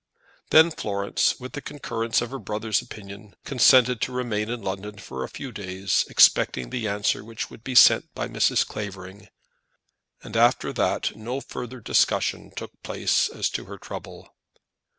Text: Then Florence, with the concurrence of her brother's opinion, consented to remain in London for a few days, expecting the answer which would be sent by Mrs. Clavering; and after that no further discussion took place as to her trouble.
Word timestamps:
Then 0.49 0.71
Florence, 0.71 1.39
with 1.39 1.51
the 1.51 1.61
concurrence 1.61 2.21
of 2.23 2.31
her 2.31 2.39
brother's 2.39 2.81
opinion, 2.81 3.35
consented 3.45 4.01
to 4.01 4.11
remain 4.11 4.49
in 4.49 4.63
London 4.63 4.97
for 4.97 5.23
a 5.23 5.29
few 5.29 5.51
days, 5.51 6.05
expecting 6.09 6.71
the 6.71 6.87
answer 6.87 7.23
which 7.23 7.51
would 7.51 7.63
be 7.63 7.75
sent 7.75 8.11
by 8.15 8.27
Mrs. 8.27 8.65
Clavering; 8.67 9.27
and 10.23 10.35
after 10.35 10.73
that 10.73 11.15
no 11.15 11.39
further 11.39 11.79
discussion 11.79 12.49
took 12.57 12.81
place 12.81 13.29
as 13.29 13.47
to 13.51 13.65
her 13.65 13.77
trouble. 13.77 14.33